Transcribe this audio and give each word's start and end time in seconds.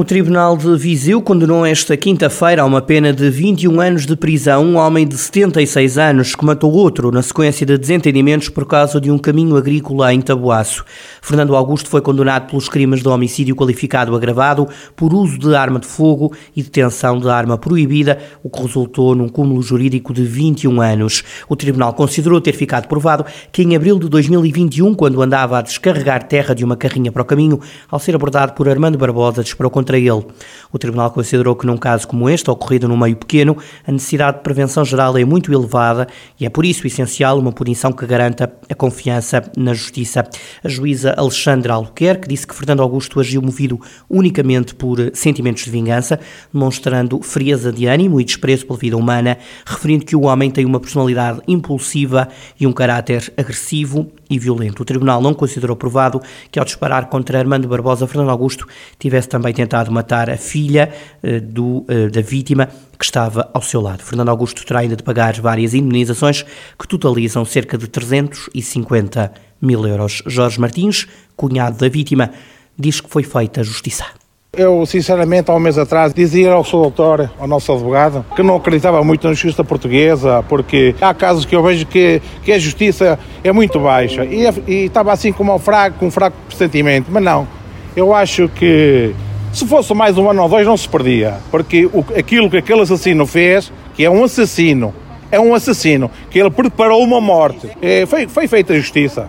O 0.00 0.04
Tribunal 0.10 0.56
de 0.56 0.78
Viseu 0.78 1.20
condenou 1.20 1.66
esta 1.66 1.94
quinta-feira 1.94 2.62
a 2.62 2.64
uma 2.64 2.80
pena 2.80 3.12
de 3.12 3.28
21 3.28 3.78
anos 3.82 4.06
de 4.06 4.16
prisão 4.16 4.64
um 4.64 4.76
homem 4.76 5.06
de 5.06 5.14
76 5.14 5.98
anos 5.98 6.34
que 6.34 6.42
matou 6.42 6.72
outro 6.72 7.10
na 7.10 7.20
sequência 7.20 7.66
de 7.66 7.76
desentendimentos 7.76 8.48
por 8.48 8.64
causa 8.64 8.98
de 8.98 9.10
um 9.10 9.18
caminho 9.18 9.58
agrícola 9.58 10.14
em 10.14 10.22
Taboaço. 10.22 10.86
Fernando 11.20 11.54
Augusto 11.54 11.90
foi 11.90 12.00
condenado 12.00 12.48
pelos 12.48 12.66
crimes 12.66 13.02
de 13.02 13.08
homicídio 13.10 13.54
qualificado 13.54 14.16
agravado 14.16 14.66
por 14.96 15.12
uso 15.12 15.38
de 15.38 15.54
arma 15.54 15.78
de 15.78 15.86
fogo 15.86 16.34
e 16.56 16.62
detenção 16.62 17.18
de 17.18 17.28
arma 17.28 17.58
proibida, 17.58 18.18
o 18.42 18.48
que 18.48 18.62
resultou 18.62 19.14
num 19.14 19.28
cúmulo 19.28 19.60
jurídico 19.60 20.14
de 20.14 20.22
21 20.22 20.80
anos. 20.80 21.22
O 21.46 21.54
Tribunal 21.54 21.92
considerou 21.92 22.40
ter 22.40 22.54
ficado 22.54 22.88
provado 22.88 23.26
que 23.52 23.60
em 23.60 23.76
abril 23.76 23.98
de 23.98 24.08
2021, 24.08 24.94
quando 24.94 25.20
andava 25.20 25.58
a 25.58 25.62
descarregar 25.62 26.26
terra 26.26 26.54
de 26.54 26.64
uma 26.64 26.74
carrinha 26.74 27.12
para 27.12 27.20
o 27.20 27.26
caminho, 27.26 27.60
ao 27.90 27.98
ser 27.98 28.14
abordado 28.14 28.54
por 28.54 28.66
Armando 28.66 28.96
Barbosa, 28.96 29.44
disparou 29.44 29.70
contra 29.90 29.98
ele. 29.98 30.24
O 30.72 30.78
Tribunal 30.78 31.10
considerou 31.10 31.56
que 31.56 31.66
num 31.66 31.76
caso 31.76 32.06
como 32.06 32.30
este, 32.30 32.48
ocorrido 32.48 32.86
num 32.86 32.96
meio 32.96 33.16
pequeno, 33.16 33.56
a 33.84 33.90
necessidade 33.90 34.38
de 34.38 34.42
prevenção 34.44 34.84
geral 34.84 35.18
é 35.18 35.24
muito 35.24 35.52
elevada 35.52 36.06
e 36.38 36.46
é 36.46 36.48
por 36.48 36.64
isso 36.64 36.86
essencial 36.86 37.38
uma 37.38 37.50
punição 37.50 37.90
que 37.90 38.06
garanta 38.06 38.52
a 38.70 38.74
confiança 38.74 39.42
na 39.56 39.74
justiça. 39.74 40.24
A 40.62 40.68
juíza 40.68 41.12
Alexandra 41.16 41.74
Albuquerque 41.74 42.28
disse 42.28 42.46
que 42.46 42.54
Fernando 42.54 42.82
Augusto 42.82 43.18
agiu 43.18 43.42
movido 43.42 43.80
unicamente 44.08 44.74
por 44.74 44.98
sentimentos 45.12 45.64
de 45.64 45.70
vingança, 45.70 46.20
demonstrando 46.52 47.20
frieza 47.20 47.72
de 47.72 47.86
ânimo 47.86 48.20
e 48.20 48.24
desprezo 48.24 48.66
pela 48.66 48.78
vida 48.78 48.96
humana, 48.96 49.38
referindo 49.66 50.04
que 50.04 50.14
o 50.14 50.22
homem 50.22 50.50
tem 50.50 50.64
uma 50.64 50.78
personalidade 50.78 51.40
impulsiva 51.48 52.28
e 52.58 52.66
um 52.66 52.72
caráter 52.72 53.32
agressivo 53.36 54.10
e 54.30 54.38
violento. 54.38 54.82
O 54.82 54.86
Tribunal 54.86 55.20
não 55.20 55.34
considerou 55.34 55.76
provado 55.76 56.22
que, 56.50 56.58
ao 56.58 56.64
disparar 56.64 57.06
contra 57.06 57.38
Armando 57.38 57.66
Barbosa, 57.66 58.06
Fernando 58.06 58.30
Augusto 58.30 58.66
tivesse 58.98 59.28
também 59.28 59.52
tentado 59.52 59.90
matar 59.90 60.30
a 60.30 60.36
filha 60.36 60.92
eh, 61.22 61.40
do, 61.40 61.84
eh, 61.88 62.08
da 62.08 62.20
vítima 62.20 62.68
que 62.96 63.04
estava 63.04 63.50
ao 63.52 63.62
seu 63.62 63.80
lado. 63.80 64.02
Fernando 64.02 64.28
Augusto 64.28 64.64
terá 64.64 64.80
ainda 64.80 64.94
de 64.94 65.02
pagar 65.02 65.40
várias 65.40 65.74
indenizações 65.74 66.44
que 66.78 66.86
totalizam 66.86 67.44
cerca 67.44 67.76
de 67.76 67.88
350 67.88 69.32
mil 69.60 69.86
euros. 69.86 70.22
Jorge 70.26 70.60
Martins, 70.60 71.06
cunhado 71.36 71.78
da 71.78 71.88
vítima, 71.88 72.30
diz 72.78 73.00
que 73.00 73.10
foi 73.10 73.22
feita 73.22 73.64
justiça. 73.64 74.19
Eu, 74.52 74.84
sinceramente, 74.84 75.48
há 75.48 75.54
um 75.54 75.60
mês 75.60 75.78
atrás, 75.78 76.12
dizia 76.12 76.50
ao 76.50 76.64
seu 76.64 76.80
doutor, 76.80 77.30
ao 77.38 77.46
nosso 77.46 77.70
advogado, 77.70 78.26
que 78.34 78.42
não 78.42 78.56
acreditava 78.56 79.00
muito 79.04 79.24
na 79.28 79.32
justiça 79.32 79.62
portuguesa, 79.62 80.44
porque 80.48 80.92
há 81.00 81.14
casos 81.14 81.44
que 81.44 81.54
eu 81.54 81.62
vejo 81.62 81.86
que, 81.86 82.20
que 82.42 82.50
a 82.50 82.58
justiça 82.58 83.16
é 83.44 83.52
muito 83.52 83.78
baixa. 83.78 84.24
E, 84.24 84.42
e 84.66 84.86
estava 84.86 85.12
assim 85.12 85.32
como 85.32 85.56
fraco, 85.60 86.00
com 86.00 86.08
um 86.08 86.10
fraco 86.10 86.36
pressentimento. 86.48 87.06
Mas 87.12 87.22
não, 87.22 87.46
eu 87.94 88.12
acho 88.12 88.48
que 88.48 89.14
se 89.52 89.64
fosse 89.68 89.94
mais 89.94 90.18
um 90.18 90.28
ano 90.28 90.42
ou 90.42 90.48
dois 90.48 90.66
não 90.66 90.76
se 90.76 90.88
perdia. 90.88 91.34
Porque 91.48 91.86
o, 91.86 92.04
aquilo 92.18 92.50
que 92.50 92.56
aquele 92.56 92.80
assassino 92.80 93.26
fez, 93.26 93.72
que 93.94 94.04
é 94.04 94.10
um 94.10 94.24
assassino, 94.24 94.92
é 95.30 95.38
um 95.38 95.54
assassino, 95.54 96.10
que 96.28 96.40
ele 96.40 96.50
preparou 96.50 97.04
uma 97.04 97.20
morte, 97.20 97.70
é, 97.80 98.04
foi, 98.04 98.26
foi 98.26 98.48
feita 98.48 98.74
justiça. 98.74 99.28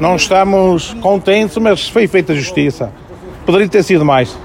Não 0.00 0.16
estamos 0.16 0.92
contentes, 1.00 1.56
mas 1.56 1.88
foi 1.88 2.08
feita 2.08 2.34
justiça. 2.34 2.92
Poderia 3.46 3.68
ter 3.68 3.84
sido 3.84 4.04
mais 4.04 4.36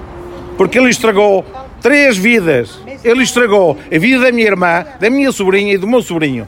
porque 0.61 0.77
ele 0.77 0.89
estragou 0.89 1.43
três 1.81 2.15
vidas. 2.15 2.77
Ele 3.03 3.23
estragou 3.23 3.79
a 3.91 3.97
vida 3.97 4.25
da 4.25 4.31
minha 4.31 4.45
irmã, 4.45 4.85
da 4.99 5.09
minha 5.09 5.31
sobrinha 5.31 5.73
e 5.73 5.77
do 5.77 5.87
meu 5.87 6.03
sobrinho. 6.03 6.47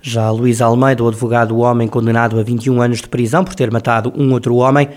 Já 0.00 0.30
Luís 0.30 0.60
Almeida, 0.60 1.02
o 1.02 1.08
advogado 1.08 1.48
do 1.48 1.58
homem 1.58 1.88
condenado 1.88 2.38
a 2.38 2.44
21 2.44 2.80
anos 2.80 3.00
de 3.00 3.08
prisão 3.08 3.42
por 3.42 3.56
ter 3.56 3.68
matado 3.68 4.12
um 4.16 4.32
outro 4.32 4.54
homem, 4.54 4.88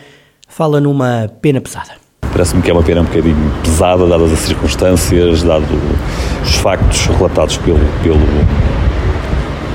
fala 0.48 0.80
numa 0.80 1.32
pena 1.42 1.60
pesada. 1.60 1.94
Parece-me 2.32 2.62
que 2.62 2.70
é 2.70 2.74
uma 2.74 2.84
pena 2.84 3.02
um 3.02 3.06
bocadinho 3.06 3.36
pesada, 3.64 4.06
dadas 4.06 4.32
as 4.32 4.40
circunstâncias, 4.42 5.42
dados 5.42 5.68
os 6.44 6.56
factos 6.58 7.08
relatados 7.08 7.58
pelo, 7.58 7.80
pelo, 8.04 8.20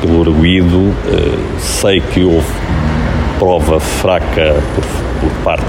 pelo 0.00 0.20
arguído. 0.20 0.76
Uh, 0.78 1.58
sei 1.58 2.00
que 2.00 2.22
houve 2.22 2.46
prova 3.40 3.80
fraca 3.80 4.54
por, 4.76 5.07
por 5.20 5.30
parte 5.44 5.64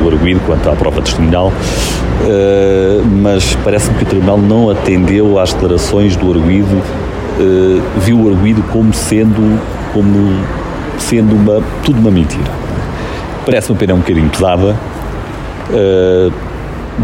do 0.00 0.08
arguído 0.08 0.40
quanto 0.46 0.68
à 0.68 0.72
prova 0.74 1.02
testemunhal, 1.02 1.48
uh, 1.48 3.06
mas 3.22 3.56
parece-me 3.64 3.96
que 3.98 4.04
o 4.04 4.06
Tribunal 4.06 4.38
não 4.38 4.70
atendeu 4.70 5.38
às 5.38 5.52
declarações 5.52 6.16
do 6.16 6.32
arguído, 6.32 6.76
uh, 6.76 7.82
viu 7.98 8.20
o 8.20 8.28
arguído 8.28 8.62
como 8.64 8.92
sendo, 8.92 9.60
como 9.92 10.44
sendo 10.98 11.34
uma, 11.34 11.62
tudo 11.84 11.98
uma 11.98 12.10
mentira. 12.10 12.50
Parece-me 13.44 13.78
pena 13.78 13.94
um 13.94 13.98
bocadinho 13.98 14.28
pesada, 14.30 14.76
uh, 15.70 16.32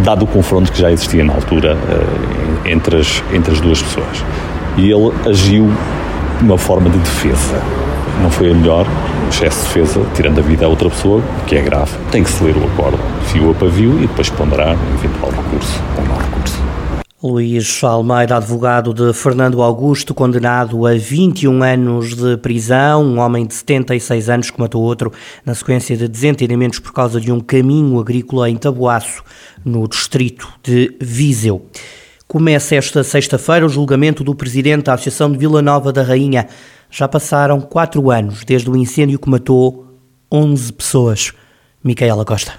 dado 0.03 0.25
o 0.25 0.27
confronto 0.27 0.71
que 0.73 0.81
já 0.81 0.91
existia 0.91 1.25
na 1.25 1.35
altura 1.35 1.77
entre, 2.65 2.99
as, 2.99 3.23
entre 3.33 3.53
as 3.53 3.61
duas 3.61 3.83
pessoas. 3.83 4.25
E 4.77 4.91
ele 4.91 5.13
agiu 5.29 5.69
de 6.39 6.45
uma 6.45 6.57
forma 6.57 6.89
de 6.89 6.99
defesa 6.99 7.61
não 8.21 8.31
foi 8.31 8.51
a 8.51 8.55
melhor, 8.55 8.87
excesso 9.29 9.61
de 9.61 9.67
defesa, 9.67 10.07
tirando 10.15 10.39
a 10.39 10.43
vida 10.43 10.67
a 10.67 10.69
outra 10.69 10.89
pessoa, 10.91 11.23
que 11.47 11.57
é 11.57 11.63
grave. 11.63 11.93
Tem 12.11 12.23
que 12.23 12.31
se 12.31 12.45
ler 12.45 12.57
o 12.57 12.65
acordo, 12.65 12.99
fio 13.27 13.51
a 13.51 13.55
pavio 13.55 13.99
e 13.99 14.07
depois 14.07 14.29
ponderar 14.31 14.77
um 14.77 14.95
eventual 14.95 15.33
recurso 15.33 15.83
ou 15.97 16.05
não 16.05 16.17
recurso. 16.17 16.71
Luís 17.23 17.85
Almeida, 17.85 18.37
advogado 18.37 18.95
de 18.95 19.13
Fernando 19.13 19.61
Augusto, 19.61 20.15
condenado 20.15 20.87
a 20.87 20.95
21 20.95 21.63
anos 21.63 22.17
de 22.17 22.39
prisão, 22.39 23.05
um 23.05 23.19
homem 23.19 23.47
de 23.47 23.53
76 23.53 24.31
anos 24.31 24.51
que 24.51 24.59
matou 24.59 24.83
outro 24.83 25.13
na 25.45 25.55
sequência 25.55 25.95
de 25.97 26.09
desentendimentos 26.09 26.79
por 26.79 26.95
causa 26.95 27.21
de 27.21 27.31
um 27.31 27.39
caminho 27.39 28.01
agrícola 28.01 28.49
em 28.49 28.57
Taboaço, 28.57 29.23
no 29.63 29.87
distrito 29.87 30.49
de 30.63 30.97
Viseu. 30.99 31.67
Começa 32.27 32.77
esta 32.77 33.05
sexta-feira 33.05 33.67
o 33.67 33.69
julgamento 33.69 34.25
do 34.25 34.35
presidente 34.35 34.85
da 34.85 34.95
Associação 34.95 35.31
de 35.31 35.37
Vila 35.37 35.61
Nova 35.61 35.93
da 35.93 36.03
Rainha. 36.03 36.47
Já 36.91 37.07
passaram 37.07 37.61
quatro 37.61 38.11
anos 38.11 38.45
desde 38.45 38.69
o 38.69 38.77
incêndio 38.77 39.19
que 39.19 39.31
matou 39.31 39.87
11 40.31 40.73
pessoas. 40.73 41.33
Micaela 41.83 42.25
Costa. 42.25 42.53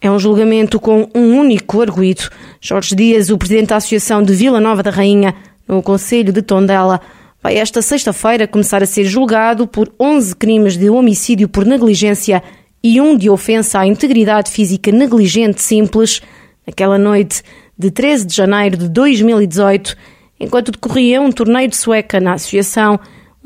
É 0.00 0.08
um 0.10 0.18
julgamento 0.18 0.78
com 0.78 1.08
um 1.14 1.38
único 1.38 1.80
arguído. 1.82 2.28
Jorge 2.60 2.94
Dias, 2.94 3.30
o 3.30 3.38
presidente 3.38 3.70
da 3.70 3.76
Associação 3.76 4.22
de 4.22 4.32
Vila 4.32 4.60
Nova 4.60 4.80
da 4.80 4.90
Rainha, 4.90 5.34
no 5.66 5.82
Conselho 5.82 6.32
de 6.32 6.40
Tondela, 6.40 7.00
vai 7.42 7.56
esta 7.56 7.82
sexta-feira 7.82 8.46
começar 8.46 8.80
a 8.80 8.86
ser 8.86 9.04
julgado 9.04 9.66
por 9.66 9.92
11 9.98 10.36
crimes 10.36 10.76
de 10.76 10.88
homicídio 10.88 11.48
por 11.48 11.66
negligência 11.66 12.42
e 12.82 13.00
um 13.00 13.16
de 13.16 13.28
ofensa 13.28 13.80
à 13.80 13.86
integridade 13.86 14.52
física 14.52 14.92
negligente 14.92 15.60
simples, 15.60 16.22
naquela 16.64 16.96
noite 16.96 17.42
de 17.76 17.90
13 17.90 18.24
de 18.26 18.36
janeiro 18.36 18.76
de 18.76 18.88
2018, 18.88 19.96
enquanto 20.38 20.70
decorria 20.70 21.20
um 21.20 21.32
torneio 21.32 21.68
de 21.68 21.76
sueca 21.76 22.20
na 22.20 22.34
Associação 22.34 23.00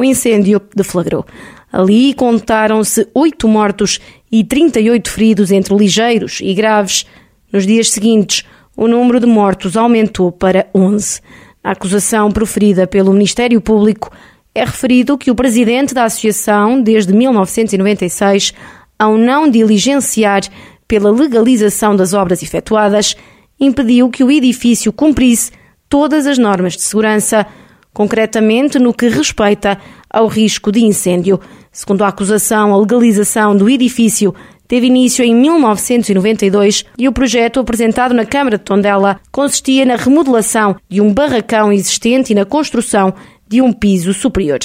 incêndio 0.04 0.60
deflagrou. 0.74 1.24
Ali 1.72 2.12
contaram-se 2.14 3.08
oito 3.14 3.48
mortos 3.48 3.98
e 4.30 4.44
38 4.44 5.10
feridos 5.10 5.50
entre 5.50 5.74
ligeiros 5.74 6.40
e 6.40 6.52
graves. 6.52 7.06
Nos 7.52 7.66
dias 7.66 7.90
seguintes, 7.90 8.44
o 8.76 8.86
número 8.86 9.18
de 9.20 9.26
mortos 9.26 9.76
aumentou 9.76 10.30
para 10.30 10.66
11. 10.74 11.20
Na 11.64 11.70
acusação 11.72 12.30
proferida 12.30 12.86
pelo 12.86 13.12
Ministério 13.12 13.60
Público, 13.60 14.10
é 14.54 14.64
referido 14.64 15.16
que 15.16 15.30
o 15.30 15.34
presidente 15.34 15.94
da 15.94 16.04
associação, 16.04 16.82
desde 16.82 17.14
1996, 17.14 18.52
ao 18.98 19.16
não 19.16 19.50
diligenciar 19.50 20.42
pela 20.86 21.10
legalização 21.10 21.96
das 21.96 22.12
obras 22.12 22.42
efetuadas, 22.42 23.16
impediu 23.58 24.10
que 24.10 24.22
o 24.22 24.30
edifício 24.30 24.92
cumprisse 24.92 25.52
todas 25.88 26.26
as 26.26 26.36
normas 26.36 26.74
de 26.74 26.82
segurança 26.82 27.46
concretamente 27.92 28.78
no 28.78 28.94
que 28.94 29.08
respeita 29.08 29.78
ao 30.08 30.26
risco 30.26 30.72
de 30.72 30.84
incêndio. 30.84 31.40
Segundo 31.70 32.02
a 32.02 32.08
acusação, 32.08 32.72
a 32.72 32.78
legalização 32.78 33.56
do 33.56 33.68
edifício 33.68 34.34
teve 34.68 34.86
início 34.86 35.24
em 35.24 35.34
1992 35.34 36.84
e 36.98 37.06
o 37.06 37.12
projeto 37.12 37.60
apresentado 37.60 38.14
na 38.14 38.24
Câmara 38.24 38.56
de 38.56 38.64
Tondela 38.64 39.20
consistia 39.30 39.84
na 39.84 39.96
remodelação 39.96 40.76
de 40.88 41.00
um 41.00 41.12
barracão 41.12 41.72
existente 41.72 42.32
e 42.32 42.34
na 42.34 42.44
construção 42.44 43.14
de 43.46 43.60
um 43.60 43.70
piso 43.70 44.14
superior. 44.14 44.60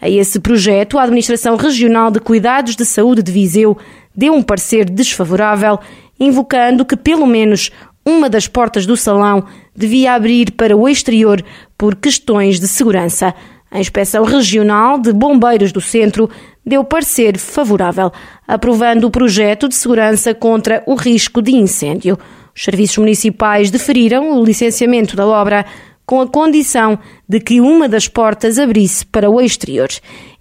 A 0.00 0.10
esse 0.10 0.40
projeto, 0.40 0.98
a 0.98 1.04
Administração 1.04 1.54
Regional 1.54 2.10
de 2.10 2.18
Cuidados 2.18 2.74
de 2.74 2.84
Saúde 2.84 3.22
de 3.22 3.30
Viseu 3.30 3.78
deu 4.14 4.34
um 4.34 4.42
parecer 4.42 4.84
desfavorável, 4.90 5.78
invocando 6.18 6.84
que 6.84 6.96
pelo 6.96 7.24
menos 7.24 7.70
uma 8.04 8.28
das 8.28 8.48
portas 8.48 8.84
do 8.84 8.96
salão 8.96 9.44
devia 9.74 10.14
abrir 10.14 10.52
para 10.52 10.76
o 10.76 10.88
exterior 10.88 11.42
por 11.76 11.96
questões 11.96 12.60
de 12.60 12.68
segurança. 12.68 13.34
A 13.70 13.80
Inspeção 13.80 14.24
Regional 14.24 14.98
de 14.98 15.12
Bombeiros 15.12 15.72
do 15.72 15.80
Centro 15.80 16.28
deu 16.64 16.84
parecer 16.84 17.38
favorável, 17.38 18.12
aprovando 18.46 19.06
o 19.06 19.10
projeto 19.10 19.68
de 19.68 19.74
segurança 19.74 20.34
contra 20.34 20.82
o 20.86 20.94
risco 20.94 21.40
de 21.40 21.52
incêndio. 21.52 22.18
Os 22.54 22.64
serviços 22.64 22.98
municipais 22.98 23.70
deferiram 23.70 24.38
o 24.38 24.44
licenciamento 24.44 25.16
da 25.16 25.26
obra 25.26 25.64
com 26.04 26.20
a 26.20 26.26
condição 26.26 26.98
de 27.26 27.40
que 27.40 27.60
uma 27.60 27.88
das 27.88 28.08
portas 28.08 28.58
abrisse 28.58 29.06
para 29.06 29.30
o 29.30 29.40
exterior. 29.40 29.88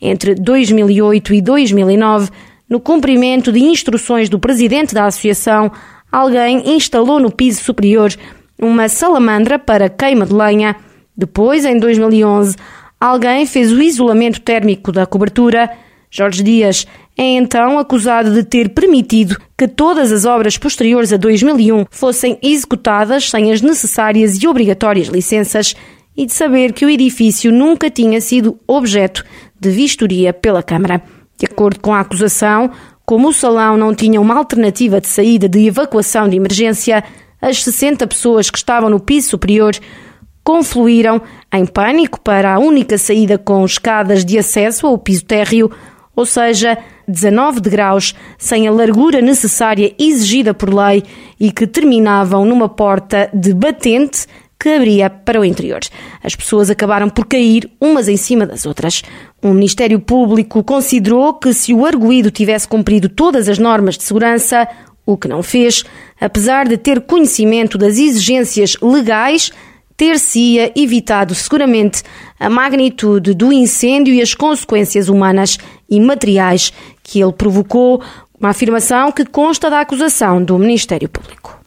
Entre 0.01 0.35
2008 0.35 1.33
e 1.33 1.41
2009, 1.41 2.29
no 2.69 2.79
cumprimento 2.79 3.51
de 3.51 3.59
instruções 3.59 4.27
do 4.27 4.39
presidente 4.39 4.93
da 4.93 5.05
associação, 5.05 5.71
alguém 6.11 6.75
instalou 6.75 7.19
no 7.19 7.31
piso 7.31 7.63
superior 7.63 8.11
uma 8.61 8.87
salamandra 8.87 9.57
para 9.57 9.89
queima 9.89 10.25
de 10.25 10.33
lenha. 10.33 10.75
Depois, 11.17 11.65
em 11.65 11.77
2011, 11.77 12.55
alguém 12.99 13.45
fez 13.45 13.71
o 13.71 13.81
isolamento 13.81 14.39
térmico 14.39 14.91
da 14.91 15.05
cobertura. 15.05 15.69
Jorge 16.09 16.43
Dias 16.43 16.85
é 17.17 17.23
então 17.23 17.79
acusado 17.79 18.31
de 18.33 18.43
ter 18.43 18.69
permitido 18.69 19.37
que 19.57 19.67
todas 19.67 20.11
as 20.11 20.25
obras 20.25 20.57
posteriores 20.57 21.11
a 21.11 21.17
2001 21.17 21.85
fossem 21.89 22.37
executadas 22.41 23.29
sem 23.29 23.51
as 23.51 23.61
necessárias 23.61 24.41
e 24.41 24.47
obrigatórias 24.47 25.07
licenças 25.07 25.75
e 26.15 26.25
de 26.25 26.33
saber 26.33 26.73
que 26.73 26.85
o 26.85 26.89
edifício 26.89 27.51
nunca 27.51 27.89
tinha 27.89 28.19
sido 28.21 28.59
objeto 28.67 29.23
de 29.59 29.69
vistoria 29.69 30.33
pela 30.33 30.61
Câmara. 30.61 31.01
De 31.37 31.45
acordo 31.45 31.79
com 31.79 31.93
a 31.93 32.01
acusação, 32.01 32.71
como 33.05 33.29
o 33.29 33.33
salão 33.33 33.77
não 33.77 33.95
tinha 33.95 34.21
uma 34.21 34.35
alternativa 34.35 35.01
de 35.01 35.07
saída 35.07 35.49
de 35.49 35.67
evacuação 35.67 36.29
de 36.29 36.37
emergência, 36.37 37.03
as 37.41 37.63
60 37.63 38.05
pessoas 38.07 38.49
que 38.49 38.57
estavam 38.57 38.89
no 38.89 38.99
piso 38.99 39.29
superior 39.29 39.73
confluíram 40.43 41.21
em 41.53 41.65
pânico 41.65 42.19
para 42.19 42.53
a 42.53 42.59
única 42.59 42.97
saída 42.97 43.37
com 43.37 43.65
escadas 43.65 44.25
de 44.25 44.37
acesso 44.37 44.87
ao 44.87 44.97
piso 44.97 45.25
térreo, 45.25 45.71
ou 46.15 46.25
seja, 46.25 46.77
19 47.07 47.59
degraus, 47.59 48.15
sem 48.37 48.67
a 48.67 48.71
largura 48.71 49.21
necessária 49.21 49.93
exigida 49.97 50.53
por 50.53 50.73
lei 50.73 51.03
e 51.39 51.51
que 51.51 51.67
terminavam 51.67 52.45
numa 52.45 52.69
porta 52.69 53.29
de 53.33 53.53
batente 53.53 54.27
que 54.59 54.69
abria 54.69 55.09
para 55.09 55.39
o 55.39 55.45
interior. 55.45 55.79
As 56.23 56.35
pessoas 56.35 56.69
acabaram 56.69 57.09
por 57.09 57.25
cair 57.25 57.71
umas 57.81 58.07
em 58.07 58.17
cima 58.17 58.45
das 58.45 58.65
outras. 58.65 59.01
O 59.41 59.49
Ministério 59.49 59.99
Público 59.99 60.63
considerou 60.63 61.33
que 61.33 61.51
se 61.51 61.73
o 61.73 61.83
arguído 61.83 62.29
tivesse 62.29 62.67
cumprido 62.67 63.09
todas 63.09 63.49
as 63.49 63.57
normas 63.57 63.97
de 63.97 64.03
segurança, 64.03 64.67
o 65.05 65.17
que 65.17 65.27
não 65.27 65.41
fez, 65.41 65.83
apesar 66.19 66.67
de 66.67 66.77
ter 66.77 67.01
conhecimento 67.01 67.77
das 67.77 67.97
exigências 67.97 68.77
legais, 68.81 69.51
ter-se-ia 69.97 70.71
evitado 70.75 71.35
seguramente 71.35 72.03
a 72.39 72.49
magnitude 72.49 73.33
do 73.33 73.53
incêndio 73.53 74.13
e 74.13 74.21
as 74.21 74.33
consequências 74.33 75.09
humanas 75.09 75.57
e 75.89 75.99
materiais 75.99 76.73
que 77.03 77.21
ele 77.21 77.33
provocou, 77.33 78.01
uma 78.39 78.49
afirmação 78.49 79.11
que 79.11 79.25
consta 79.25 79.69
da 79.69 79.81
acusação 79.81 80.43
do 80.43 80.57
Ministério 80.57 81.07
Público. 81.07 81.60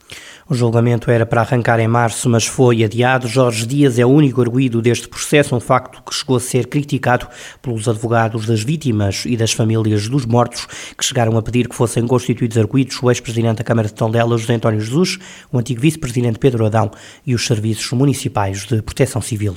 O 0.47 0.55
julgamento 0.55 1.11
era 1.11 1.25
para 1.25 1.41
arrancar 1.41 1.81
em 1.81 1.89
março, 1.89 2.29
mas 2.29 2.45
foi 2.45 2.85
adiado. 2.85 3.27
Jorge 3.27 3.67
Dias 3.67 3.99
é 3.99 4.05
o 4.05 4.11
único 4.11 4.43
arguído 4.43 4.83
deste 4.83 5.09
processo, 5.09 5.57
um 5.57 5.61
facto 5.61 6.03
que 6.03 6.15
chegou 6.15 6.37
a 6.37 6.41
ser 6.41 6.67
criticado 6.67 7.27
pelos 7.63 7.89
advogados 7.89 8.45
das 8.45 8.63
vítimas 8.63 9.23
e 9.25 9.39
das 9.39 9.53
famílias 9.53 10.07
dos 10.07 10.27
mortos, 10.27 10.67
que 10.99 11.03
chegaram 11.03 11.39
a 11.39 11.43
pedir 11.43 11.67
que 11.67 11.75
fossem 11.75 12.07
constituídos 12.07 12.59
arguídos 12.59 13.03
o 13.03 13.11
ex-presidente 13.11 13.57
da 13.57 13.65
Câmara 13.65 13.89
de 13.89 13.95
Tondela, 13.95 14.37
José 14.37 14.53
António 14.53 14.83
Jesus, 14.83 15.19
o 15.51 15.59
antigo 15.59 15.81
vice-presidente 15.81 16.39
Pedro 16.39 16.67
Adão 16.67 16.91
e 17.27 17.35
os 17.35 17.47
serviços 17.47 17.91
municipais 17.93 18.67
de 18.67 18.83
proteção 18.83 19.23
civil. 19.23 19.57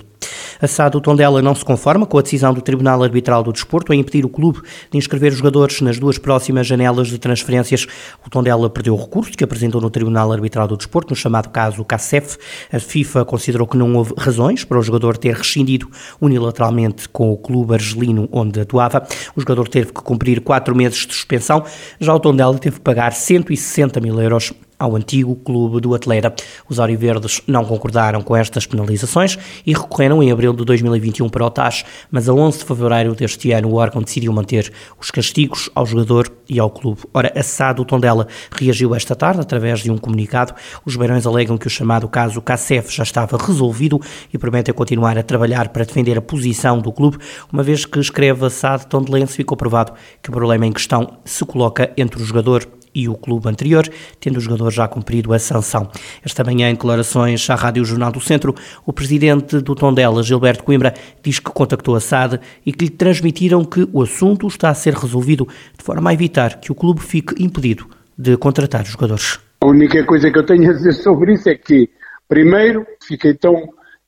Assado, 0.60 0.98
o 0.98 1.02
Tondela 1.02 1.42
não 1.42 1.54
se 1.54 1.64
conforma 1.64 2.06
com 2.06 2.18
a 2.18 2.22
decisão 2.22 2.54
do 2.54 2.62
Tribunal 2.62 3.04
Arbitral 3.04 3.44
do 3.44 3.54
Desporto 3.54 3.94
em 3.94 4.00
impedir 4.00 4.26
o 4.26 4.30
clube 4.30 4.62
de 4.92 4.98
inscrever 4.98 5.32
os 5.32 5.38
jogadores 5.38 5.82
nas 5.82 6.00
duas 6.00 6.18
próximas 6.18 6.66
janelas 6.66 7.10
de 7.10 7.20
transferências. 7.20 7.86
O 8.26 8.30
Tondela 8.30 8.70
perdeu 8.70 8.96
o 8.96 8.98
recurso 8.98 9.32
que 9.32 9.44
apresentou 9.44 9.80
no 9.80 9.90
Tribunal 9.90 10.32
Arbitral 10.32 10.68
do 10.68 10.77
Desporto, 10.78 11.10
no 11.10 11.16
chamado 11.16 11.50
caso 11.50 11.84
CACEF. 11.84 12.38
A 12.72 12.80
FIFA 12.80 13.26
considerou 13.26 13.68
que 13.68 13.78
não 13.78 13.96
houve 13.96 14.14
razões 14.18 14.64
para 14.64 14.80
o 14.80 14.82
jogador 14.82 15.18
ter 15.18 15.36
rescindido 15.36 15.90
unilateralmente 16.22 17.10
com 17.10 17.32
o 17.32 17.38
clube 17.38 17.74
argelino 17.74 18.30
onde 18.32 18.60
atuava. 18.60 19.06
O 19.36 19.42
jogador 19.42 19.68
teve 19.68 19.88
que 19.88 20.02
cumprir 20.02 20.42
quatro 20.42 20.76
meses 20.76 21.06
de 21.06 21.14
suspensão. 21.14 21.64
Já 22.00 22.14
o 22.14 22.20
Tondela 22.20 22.58
teve 22.58 22.78
que 22.78 22.82
pagar 22.82 23.12
160 23.12 24.00
mil 24.00 24.20
euros 24.22 24.54
ao 24.80 24.96
antigo 24.96 25.36
clube 25.36 25.80
do 25.82 25.96
atleta. 25.96 26.34
Os 26.70 26.80
Auriverdes 26.80 27.42
não 27.48 27.66
concordaram 27.66 28.22
com 28.22 28.36
estas 28.36 28.66
penalizações 28.66 29.38
e 29.66 29.74
recorreram 29.74 30.22
em 30.22 30.32
abril 30.32 30.54
de 30.54 30.64
2021 30.66 31.30
para 31.30 31.46
o 31.46 31.50
TAS, 31.50 31.84
mas 32.12 32.30
a 32.30 32.34
11 32.34 32.60
de 32.60 32.66
fevereiro 32.66 33.16
deste 33.16 33.52
ano 33.52 33.70
o 33.70 33.76
órgão 33.76 34.02
decidiu 34.02 34.32
manter 34.34 34.72
os 35.00 35.12
castigos 35.12 35.70
ao 35.74 35.86
jogador 35.86 36.32
e 36.50 36.60
ao 36.60 36.70
clube. 36.70 37.02
Ora, 37.14 37.32
a 37.36 37.44
SAD, 37.44 37.82
o 37.82 37.86
Tondela, 37.86 38.28
reagiu 38.52 38.96
esta 38.96 39.16
tarde 39.16 39.42
através 39.42 39.80
de 39.80 39.92
um 39.92 39.98
comunicado. 39.98 40.54
Os 40.86 40.96
beirões 40.96 41.26
alegam 41.26 41.58
que 41.58 41.68
o 41.68 41.70
chamado 41.70 42.08
caso 42.08 42.42
CACEF 42.42 42.94
já 42.94 43.04
estava 43.04 43.38
resolvido 43.38 44.00
e 44.34 44.38
prometem 44.38 44.74
continuar 44.74 45.18
a 45.18 45.24
trabalhar 45.24 45.70
para 45.70 45.86
defender 45.86 46.18
a 46.18 46.22
posição 46.22 46.80
do 46.80 46.92
clube, 46.92 47.18
uma 47.52 47.64
vez 47.64 47.86
que 47.86 48.00
escreve 48.00 48.46
a 48.46 48.50
SAD 48.50 48.88
Tondelense 48.88 49.34
ficou 49.34 49.58
provado 49.58 49.94
que 50.22 50.30
o 50.30 50.34
problema 50.34 50.66
em 50.66 50.72
questão 50.72 51.18
se 51.26 51.46
coloca 51.46 51.92
entre 51.98 52.22
o 52.22 52.26
jogador 52.26 52.68
e 52.94 53.08
o 53.08 53.16
clube 53.16 53.50
anterior, 53.50 53.88
tendo 54.20 54.38
o 54.38 54.42
jogador 54.42 54.72
já 54.72 54.88
cumprido 54.88 55.34
a 55.34 55.40
sanção. 55.40 55.90
Esta 56.24 56.44
manhã, 56.44 56.70
em 56.70 56.74
declarações 56.74 57.50
à 57.50 57.56
Rádio 57.56 57.86
Jornal 57.86 58.12
do 58.12 58.20
Centro, 58.20 58.54
o 58.86 58.94
presidente 58.94 59.60
do 59.60 59.76
Tondela, 59.76 60.24
Gilberto 60.24 60.64
Coimbra, 60.64 60.94
diz 61.24 61.40
que 61.40 61.52
contactou 61.52 61.96
a 61.96 62.00
SAD 62.00 62.40
e 62.66 62.72
que 62.72 62.86
lhe 62.86 62.92
transmitiram 62.92 63.64
que 63.64 63.88
o 63.92 64.02
assunto 64.02 64.48
está 64.48 64.70
a 64.70 64.74
ser 64.74 64.94
resolvido 64.94 65.48
de 65.78 65.84
forma 65.84 66.10
a 66.10 66.14
evitar 66.14 66.60
que 66.60 66.72
o 66.72 66.76
clube 66.76 67.02
fique 67.02 67.42
impedido 67.44 67.88
de 68.18 68.36
contratar 68.38 68.86
jogadores. 68.86 69.40
A 69.62 69.68
única 69.68 70.04
coisa 70.06 70.32
que 70.32 70.40
eu 70.40 70.46
tenho 70.46 70.70
a 70.70 70.74
dizer 70.74 70.94
sobre 70.94 71.34
isso 71.34 71.50
é 71.50 71.56
que, 71.56 71.90
primeiro, 72.28 72.86
fiquei 73.06 73.34
tão, 73.34 73.56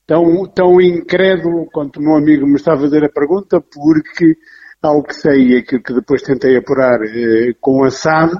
tão, 0.06 0.46
tão 0.46 0.80
incrédulo 0.80 1.66
quanto 1.72 1.98
o 1.98 2.02
meu 2.02 2.16
amigo 2.16 2.46
me 2.46 2.54
está 2.54 2.74
a 2.74 2.78
fazer 2.78 3.04
a 3.04 3.08
pergunta, 3.08 3.60
porque, 3.60 4.36
ao 4.82 5.02
que 5.02 5.14
sei 5.14 5.58
e 5.58 5.62
que, 5.62 5.78
que 5.80 5.92
depois 5.92 6.22
tentei 6.22 6.56
apurar 6.56 7.00
eh, 7.02 7.52
com 7.60 7.84
a 7.84 7.90
SAD, 7.90 8.32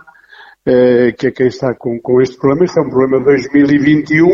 eh, 0.71 1.13
que 1.19 1.27
é 1.27 1.31
quem 1.33 1.49
está 1.49 1.75
com, 1.75 1.99
com 2.01 2.21
este 2.21 2.39
problema. 2.39 2.65
Este 2.65 2.79
é 2.79 2.83
um 2.83 2.91
problema 2.91 3.19
de 3.19 3.25
2021 3.25 4.27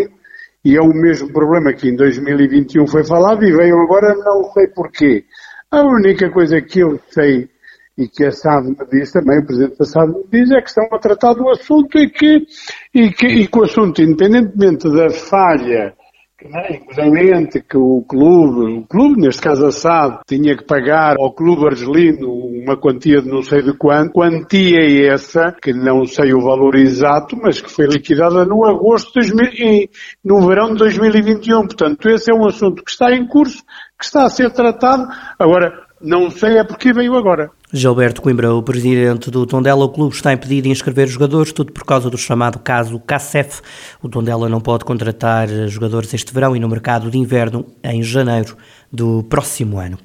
e 0.65 0.77
é 0.77 0.81
o 0.83 0.93
mesmo 0.93 1.33
problema 1.33 1.73
que 1.73 1.89
em 1.89 1.97
2021 1.97 2.87
foi 2.87 3.05
falado 3.05 3.43
e 3.43 3.57
veio 3.57 3.81
agora, 3.81 4.15
não 4.15 4.45
sei 4.53 4.67
porquê. 4.69 5.25
A 5.71 5.83
única 5.83 6.31
coisa 6.31 6.61
que 6.61 6.81
eu 6.81 7.01
sei 7.09 7.49
e 7.97 8.07
que 8.07 8.25
a 8.27 8.31
SAD 8.31 8.69
me 8.69 8.77
diz 8.93 9.11
também, 9.11 9.39
o 9.39 9.47
Presidente 9.47 9.79
da 9.79 9.85
SAD 9.87 10.13
me 10.13 10.25
diz, 10.31 10.51
é 10.51 10.61
que 10.61 10.69
estão 10.69 10.85
a 10.93 10.99
tratar 10.99 11.33
do 11.33 11.49
assunto 11.49 11.99
e 11.99 12.11
que, 12.11 12.47
e 12.95 13.11
que, 13.11 13.27
e 13.27 13.47
que 13.47 13.59
o 13.59 13.65
assunto, 13.65 14.03
independentemente 14.03 14.91
da 14.91 15.09
falha 15.09 15.95
Inclusivamente 16.45 17.63
que 17.63 17.79
o 17.79 18.05
clube, 18.07 18.81
o 18.81 18.87
clube, 18.87 19.23
neste 19.23 19.41
caso 19.41 19.67
a 19.67 19.73
SAD, 19.73 20.19
tinha 20.27 20.55
que 20.55 20.65
pagar 20.65 21.17
ao 21.19 21.33
clube 21.33 21.65
argelino 21.65 22.29
uma 22.29 22.77
quantia 22.77 23.23
de 23.23 23.29
não 23.29 23.43
sei 23.43 23.63
de 23.63 23.73
quanto, 23.73 24.13
quantia 24.13 25.11
essa, 25.11 25.51
que 25.63 25.73
não 25.73 26.05
sei 26.05 26.35
o 26.35 26.43
valor 26.43 26.75
exato, 26.75 27.39
mas 27.41 27.63
que 27.63 27.71
foi 27.71 27.87
liquidada 27.87 28.45
no 28.45 28.67
agosto 28.67 29.19
de 29.19 29.33
2000, 29.35 29.89
no 30.23 30.47
verão 30.47 30.75
de 30.75 30.79
2021. 30.81 31.63
Portanto, 31.63 32.07
esse 32.11 32.31
é 32.31 32.35
um 32.35 32.47
assunto 32.47 32.85
que 32.85 32.91
está 32.91 33.11
em 33.13 33.27
curso, 33.27 33.65
que 33.99 34.05
está 34.05 34.25
a 34.25 34.31
ser 34.31 34.51
tratado. 34.51 35.07
Agora, 35.39 35.86
não 36.01 36.31
sei 36.31 36.59
é 36.59 36.65
porque 36.65 36.93
veio 36.93 37.17
agora. 37.17 37.51
Gilberto 37.73 38.21
Coimbra, 38.21 38.55
o 38.55 38.63
presidente 38.63 39.31
do 39.31 39.47
Tondela, 39.47 39.85
o 39.85 39.89
clube 39.89 40.15
está 40.15 40.33
impedido 40.33 40.65
de 40.65 40.71
inscrever 40.71 41.09
jogadores, 41.09 41.53
tudo 41.53 41.73
por 41.73 41.85
causa 41.85 42.11
do 42.11 42.19
chamado 42.19 42.59
caso 42.59 43.01
CACEF. 43.01 43.61
O 44.03 44.09
Tondela 44.09 44.49
não 44.49 44.61
pode 44.61 44.85
contratar 44.85 45.49
jogadores 45.69 46.13
este 46.13 46.33
verão 46.33 46.55
e 46.55 46.61
no 46.61 46.69
mercado 46.69 47.11
de 47.11 47.19
inverno 47.19 47.67
em 47.83 48.03
janeiro 48.03 48.57
do 48.93 49.23
próximo 49.25 49.79
ano. 49.79 49.99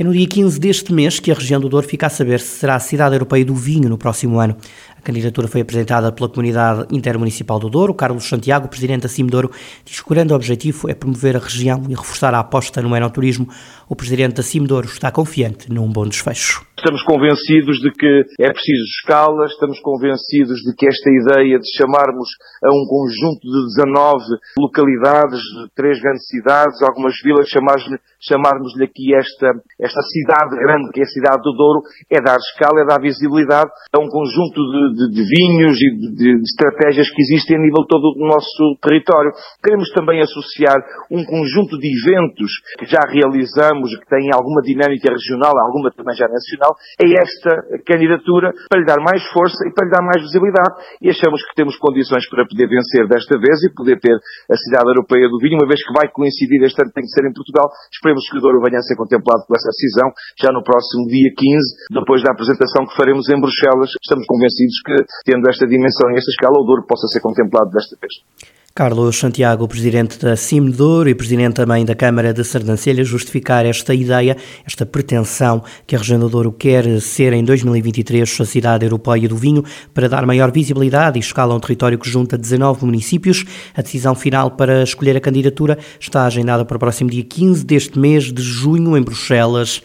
É 0.00 0.04
no 0.04 0.12
dia 0.12 0.28
15 0.28 0.60
deste 0.60 0.92
mês 0.92 1.18
que 1.18 1.28
a 1.28 1.34
região 1.34 1.60
do 1.60 1.68
Douro 1.68 1.84
fica 1.84 2.06
a 2.06 2.08
saber 2.08 2.38
se 2.38 2.60
será 2.60 2.76
a 2.76 2.78
cidade 2.78 3.16
europeia 3.16 3.44
do 3.44 3.52
vinho 3.52 3.88
no 3.88 3.98
próximo 3.98 4.38
ano. 4.38 4.56
A 4.96 5.02
candidatura 5.02 5.48
foi 5.48 5.60
apresentada 5.60 6.12
pela 6.12 6.28
Comunidade 6.28 6.86
Intermunicipal 6.92 7.58
do 7.58 7.68
Douro. 7.68 7.92
Carlos 7.92 8.28
Santiago, 8.28 8.68
presidente 8.68 9.08
da 9.08 9.26
Douro, 9.26 9.50
diz 9.84 10.00
que 10.00 10.06
o 10.06 10.14
grande 10.14 10.32
objetivo 10.32 10.88
é 10.88 10.94
promover 10.94 11.34
a 11.34 11.40
região 11.40 11.82
e 11.88 11.96
reforçar 11.96 12.32
a 12.32 12.38
aposta 12.38 12.80
no 12.80 12.94
enoturismo. 12.94 13.48
O 13.88 13.96
presidente 13.96 14.34
da 14.34 14.66
Douro 14.66 14.86
está 14.86 15.10
confiante 15.10 15.72
num 15.72 15.90
bom 15.90 16.06
desfecho. 16.06 16.66
Estamos 16.78 17.02
convencidos 17.02 17.80
de 17.80 17.90
que 17.90 18.22
é 18.38 18.52
preciso 18.52 18.84
escala, 19.02 19.46
estamos 19.46 19.80
convencidos 19.80 20.60
de 20.62 20.76
que 20.78 20.86
esta 20.86 21.10
ideia 21.10 21.58
de 21.58 21.66
chamarmos 21.74 22.28
a 22.62 22.70
um 22.70 22.86
conjunto 22.86 23.42
de 23.42 23.82
19 23.82 24.22
localidades, 24.60 25.42
três 25.74 25.98
grandes 26.00 26.28
cidades, 26.28 26.80
algumas 26.82 27.14
vilas, 27.24 27.50
chamarmos-lhe 27.50 28.84
aqui 28.84 29.10
esta, 29.10 29.58
esta 29.80 30.02
cidade 30.02 30.54
grande, 30.54 30.92
que 30.92 31.00
é 31.00 31.02
a 31.02 31.14
cidade 31.14 31.42
do 31.42 31.50
Douro, 31.50 31.82
é 32.10 32.20
dar 32.22 32.38
escala, 32.38 32.82
é 32.82 32.86
dar 32.86 33.00
visibilidade 33.00 33.70
a 33.90 33.98
um 33.98 34.06
conjunto 34.06 34.58
de 34.70 34.88
de, 34.98 35.06
de 35.14 35.22
vinhos 35.22 35.76
e 35.78 35.88
de, 35.98 36.08
de, 36.14 36.42
estratégias 36.42 37.10
que 37.10 37.22
existem 37.22 37.56
a 37.56 37.60
nível 37.60 37.86
todo 37.86 38.14
do 38.14 38.26
nosso 38.26 38.78
território. 38.82 39.30
Queremos 39.62 39.90
também 39.90 40.20
associar 40.20 40.78
um 41.10 41.24
conjunto 41.24 41.78
de 41.78 41.86
eventos 41.86 42.50
que 42.78 42.86
já 42.86 43.00
realizamos, 43.06 43.77
que 43.86 44.06
têm 44.08 44.32
alguma 44.32 44.62
dinâmica 44.62 45.10
regional, 45.10 45.52
alguma 45.54 45.90
também 45.92 46.16
já 46.16 46.26
nacional, 46.26 46.74
a 46.74 47.06
esta 47.06 47.52
candidatura 47.86 48.52
para 48.68 48.80
lhe 48.80 48.86
dar 48.86 48.98
mais 48.98 49.22
força 49.30 49.58
e 49.68 49.72
para 49.72 49.86
lhe 49.86 49.92
dar 49.92 50.02
mais 50.02 50.22
visibilidade. 50.22 50.74
E 51.02 51.10
achamos 51.10 51.40
que 51.46 51.54
temos 51.54 51.76
condições 51.78 52.26
para 52.28 52.46
poder 52.46 52.66
vencer 52.66 53.06
desta 53.06 53.38
vez 53.38 53.62
e 53.62 53.74
poder 53.74 54.00
ter 54.00 54.16
a 54.50 54.56
cidade 54.56 54.88
europeia 54.88 55.28
do 55.28 55.38
vinho, 55.38 55.58
uma 55.60 55.68
vez 55.68 55.78
que 55.84 55.92
vai 55.92 56.08
coincidir 56.10 56.62
este 56.64 56.80
ano, 56.82 56.90
tem 56.90 57.04
que 57.04 57.12
ser 57.12 57.26
em 57.26 57.32
Portugal. 57.32 57.68
Esperemos 57.92 58.24
que 58.26 58.38
o 58.38 58.40
Douro 58.40 58.62
venha 58.64 58.78
a 58.78 58.86
ser 58.86 58.96
contemplado 58.96 59.44
por 59.46 59.54
essa 59.54 59.70
decisão 59.70 60.08
já 60.40 60.50
no 60.50 60.62
próximo 60.62 61.06
dia 61.06 61.30
15, 61.36 61.94
depois 61.94 62.22
da 62.22 62.32
apresentação 62.32 62.86
que 62.86 62.96
faremos 62.96 63.28
em 63.28 63.38
Bruxelas. 63.38 63.90
Estamos 64.02 64.26
convencidos 64.26 64.76
que, 64.84 64.96
tendo 65.24 65.44
esta 65.48 65.66
dimensão 65.66 66.10
e 66.10 66.18
esta 66.18 66.30
escala, 66.30 66.58
o 66.58 66.66
Douro 66.66 66.86
possa 66.86 67.06
ser 67.08 67.20
contemplado 67.20 67.70
desta 67.70 67.96
vez. 68.00 68.57
Carlos 68.78 69.18
Santiago, 69.18 69.66
presidente 69.66 70.20
da 70.20 70.36
CIMDOR 70.36 71.08
e 71.08 71.14
presidente 71.16 71.54
também 71.54 71.84
da 71.84 71.96
Câmara 71.96 72.32
de 72.32 72.44
Sardancelha, 72.44 73.02
justificar 73.02 73.66
esta 73.66 73.92
ideia, 73.92 74.36
esta 74.64 74.86
pretensão 74.86 75.64
que 75.84 75.96
a 75.96 75.98
região 75.98 76.20
do 76.20 76.28
Douro 76.28 76.52
quer 76.52 77.00
ser 77.00 77.32
em 77.32 77.42
2023 77.42 78.40
a 78.40 78.44
cidade 78.44 78.86
europeia 78.86 79.28
do 79.28 79.36
vinho 79.36 79.64
para 79.92 80.08
dar 80.08 80.24
maior 80.24 80.52
visibilidade 80.52 81.18
e 81.18 81.20
escala 81.20 81.54
a 81.54 81.56
um 81.56 81.60
território 81.60 81.98
que 81.98 82.08
junta 82.08 82.38
19 82.38 82.86
municípios. 82.86 83.44
A 83.74 83.82
decisão 83.82 84.14
final 84.14 84.52
para 84.52 84.84
escolher 84.84 85.16
a 85.16 85.20
candidatura 85.20 85.76
está 85.98 86.24
agendada 86.24 86.64
para 86.64 86.76
o 86.76 86.78
próximo 86.78 87.10
dia 87.10 87.24
15 87.24 87.64
deste 87.64 87.98
mês 87.98 88.32
de 88.32 88.42
junho 88.42 88.96
em 88.96 89.02
Bruxelas, 89.02 89.82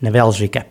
na 0.00 0.12
Bélgica. 0.12 0.64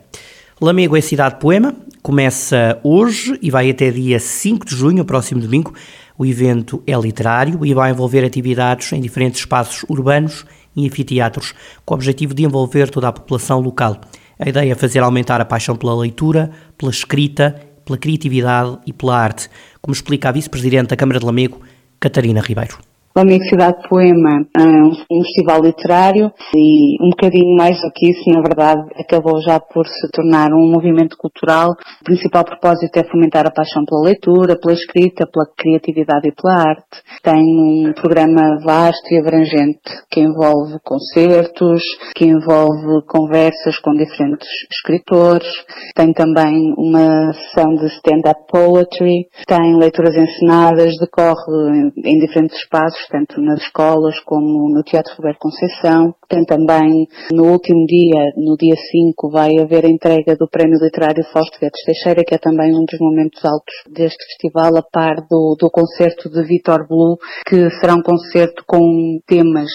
Lamego 0.61 0.95
é 0.95 1.01
cidade 1.01 1.35
poema, 1.37 1.75
começa 2.01 2.79
hoje 2.81 3.37
e 3.41 3.51
vai 3.51 3.69
até 3.69 3.91
dia 3.91 4.19
5 4.19 4.65
de 4.65 4.73
junho, 4.73 5.03
próximo 5.03 5.41
domingo. 5.41 5.73
O 6.17 6.25
evento 6.25 6.81
é 6.87 6.95
literário 6.97 7.63
e 7.63 7.73
vai 7.73 7.91
envolver 7.91 8.25
atividades 8.25 8.91
em 8.91 8.99
diferentes 8.99 9.41
espaços 9.41 9.85
urbanos 9.87 10.45
e 10.75 10.87
anfiteatros, 10.87 11.53
com 11.85 11.93
o 11.93 11.97
objetivo 11.97 12.33
de 12.33 12.43
envolver 12.43 12.89
toda 12.89 13.07
a 13.07 13.13
população 13.13 13.59
local. 13.59 14.01
A 14.39 14.49
ideia 14.49 14.71
é 14.71 14.75
fazer 14.75 14.99
aumentar 14.99 15.39
a 15.39 15.45
paixão 15.45 15.75
pela 15.75 15.95
leitura, 15.95 16.51
pela 16.77 16.91
escrita, 16.91 17.55
pela 17.85 17.97
criatividade 17.97 18.79
e 18.85 18.93
pela 18.93 19.17
arte, 19.17 19.49
como 19.81 19.93
explica 19.93 20.29
a 20.29 20.31
vice-presidente 20.31 20.89
da 20.89 20.95
Câmara 20.95 21.19
de 21.19 21.25
Lamego, 21.25 21.61
Catarina 21.99 22.41
Ribeiro. 22.41 22.79
A 23.17 23.49
Cidade 23.49 23.89
Poema 23.89 24.45
é 24.55 24.61
um 24.61 25.23
festival 25.23 25.63
literário 25.63 26.31
e 26.55 27.03
um 27.03 27.09
bocadinho 27.09 27.57
mais 27.57 27.81
do 27.81 27.89
que 27.91 28.11
isso, 28.11 28.29
na 28.29 28.41
verdade, 28.41 28.87
acabou 28.95 29.41
já 29.41 29.59
por 29.59 29.87
se 29.87 30.07
tornar 30.11 30.53
um 30.53 30.71
movimento 30.71 31.17
cultural. 31.17 31.71
O 31.71 32.03
principal 32.05 32.45
propósito 32.45 32.95
é 32.95 33.03
fomentar 33.09 33.47
a 33.47 33.51
paixão 33.51 33.83
pela 33.85 34.03
leitura, 34.03 34.55
pela 34.59 34.71
escrita, 34.71 35.25
pela 35.25 35.47
criatividade 35.57 36.27
e 36.27 36.31
pela 36.31 36.59
arte. 36.69 37.01
Tem 37.23 37.41
um 37.41 37.91
programa 37.93 38.59
vasto 38.63 39.11
e 39.11 39.19
abrangente 39.19 39.81
que 40.11 40.21
envolve 40.21 40.77
concertos, 40.83 41.81
que 42.15 42.25
envolve 42.25 43.03
conversas 43.07 43.79
com 43.79 43.93
diferentes 43.93 44.47
escritores, 44.71 45.49
tem 45.95 46.13
também 46.13 46.53
uma 46.77 47.33
sessão 47.33 47.73
de 47.73 47.87
stand-up 47.87 48.41
poetry, 48.47 49.25
tem 49.47 49.75
leituras 49.75 50.15
encenadas, 50.15 50.93
decorre 50.99 51.91
em 52.05 52.19
diferentes 52.19 52.55
espaços 52.59 53.06
tanto 53.09 53.41
nas 53.41 53.61
escolas 53.61 54.19
como 54.21 54.69
no 54.69 54.83
Teatro 54.83 55.15
Roberto 55.15 55.39
Conceição. 55.39 56.15
Tem 56.29 56.43
também, 56.43 57.07
no 57.31 57.51
último 57.51 57.85
dia, 57.85 58.33
no 58.35 58.57
dia 58.57 58.75
5, 58.75 59.29
vai 59.31 59.49
haver 59.61 59.85
a 59.85 59.89
entrega 59.89 60.35
do 60.35 60.49
Prémio 60.49 60.77
Literário 60.77 61.23
Fausto 61.31 61.57
Guedes 61.57 61.81
Teixeira, 61.85 62.23
que 62.25 62.35
é 62.35 62.37
também 62.37 62.75
um 62.75 62.83
dos 62.83 62.99
momentos 62.99 63.43
altos 63.45 63.73
deste 63.89 64.21
festival, 64.25 64.75
a 64.75 64.81
par 64.81 65.15
do, 65.29 65.55
do 65.57 65.69
concerto 65.69 66.29
de 66.29 66.43
Vitor 66.43 66.85
Blue, 66.85 67.17
que 67.47 67.69
será 67.79 67.95
um 67.95 68.01
concerto 68.01 68.61
com 68.67 69.19
temas 69.25 69.69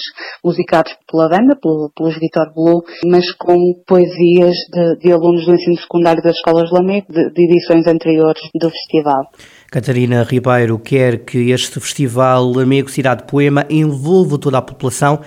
musicados 0.44 0.92
pela 1.10 1.28
banda, 1.30 1.56
pelo, 1.56 1.90
pelos 1.96 2.18
Vitor 2.18 2.52
Blue, 2.54 2.82
mas 3.06 3.32
com 3.32 3.56
poesias 3.86 4.56
de, 4.70 4.98
de, 4.98 5.10
alunos 5.12 5.46
do 5.46 5.54
ensino 5.54 5.78
secundário 5.78 6.22
das 6.22 6.36
escolas 6.36 6.70
Lamego, 6.70 7.06
de, 7.10 7.32
de 7.32 7.44
edições 7.44 7.86
anteriores 7.86 8.42
do 8.54 8.68
festival. 8.68 9.22
Catarina 9.70 10.22
Ribeiro 10.22 10.78
quer 10.78 11.24
que 11.24 11.50
este 11.50 11.80
festival 11.80 12.58
Amigo 12.58 12.90
Cidade 12.90 13.24
Poema 13.24 13.64
envolva 13.70 14.38
toda 14.38 14.58
a 14.58 14.62
população 14.62 15.20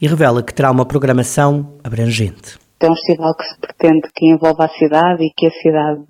e 0.00 0.06
revela 0.06 0.42
que 0.42 0.54
terá 0.54 0.70
uma 0.70 0.86
programação 0.86 1.74
abrangente. 1.82 2.58
É 2.80 2.88
um 2.88 2.94
festival 2.94 3.34
que 3.34 3.44
se 3.44 3.58
pretende 3.58 4.08
que 4.14 4.26
envolva 4.26 4.66
a 4.66 4.68
cidade 4.68 5.24
e 5.24 5.32
que 5.36 5.46
a 5.46 5.50
cidade 5.50 6.04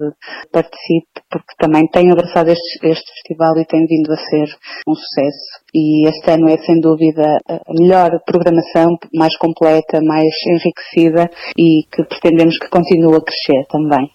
participe, 0.52 1.22
porque 1.30 1.54
também 1.58 1.86
tem 1.88 2.10
abraçado 2.12 2.50
este, 2.50 2.86
este 2.86 3.10
festival 3.14 3.56
e 3.58 3.64
tem 3.64 3.86
vindo 3.86 4.12
a 4.12 4.16
ser 4.16 4.48
um 4.86 4.94
sucesso. 4.94 5.64
E 5.74 6.06
este 6.06 6.30
ano 6.30 6.46
é 6.50 6.58
sem 6.58 6.78
dúvida 6.78 7.38
a 7.48 7.72
melhor 7.72 8.20
programação, 8.26 8.98
mais 9.14 9.34
completa, 9.38 10.02
mais 10.02 10.34
enriquecida 10.46 11.30
e 11.56 11.84
que 11.90 12.04
pretendemos 12.04 12.58
que 12.58 12.68
continue 12.68 13.16
a 13.16 13.22
crescer 13.22 13.64
também. 13.70 14.10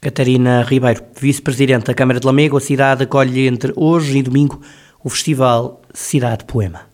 Catarina 0.00 0.62
Ribeiro, 0.62 1.04
vice-presidente 1.20 1.86
da 1.86 1.94
Câmara 1.94 2.18
de 2.18 2.26
Lamego, 2.26 2.56
a 2.56 2.60
cidade 2.60 3.04
acolhe 3.04 3.46
entre 3.46 3.72
hoje 3.76 4.18
e 4.18 4.22
domingo 4.24 4.60
o 5.04 5.08
Festival 5.08 5.80
Cidade 5.94 6.44
Poema. 6.44 6.90